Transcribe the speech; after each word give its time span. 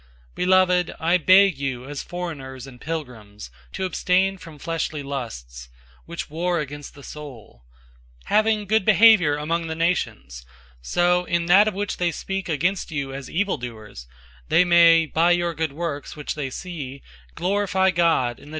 002:011 0.01 0.07
Beloved, 0.35 0.95
I 0.99 1.17
beg 1.19 1.57
you 1.59 1.85
as 1.87 2.01
foreigners 2.01 2.65
and 2.65 2.81
pilgrims, 2.81 3.51
to 3.73 3.85
abstain 3.85 4.39
from 4.39 4.57
fleshly 4.57 5.03
lusts, 5.03 5.69
which 6.07 6.27
war 6.27 6.59
against 6.59 6.95
the 6.95 7.03
soul; 7.03 7.65
002:012 8.21 8.21
having 8.29 8.65
good 8.65 8.83
behavior 8.83 9.35
among 9.37 9.67
the 9.67 9.75
nations, 9.75 10.43
so 10.81 11.23
in 11.25 11.45
that 11.45 11.67
of 11.67 11.75
which 11.75 11.97
they 11.97 12.11
speak 12.11 12.49
against 12.49 12.89
you 12.89 13.13
as 13.13 13.29
evil 13.29 13.57
doers, 13.57 14.07
they 14.49 14.63
may 14.65 15.05
by 15.05 15.29
your 15.29 15.53
good 15.53 15.71
works, 15.73 16.15
which 16.15 16.33
they 16.33 16.49
see, 16.49 17.03
glorify 17.35 17.91
God 17.91 17.91
in 17.93 17.99
the 17.99 18.01
day 18.01 18.09
of 18.09 18.37
visitation. 18.37 18.49